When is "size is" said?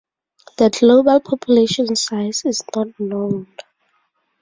1.95-2.63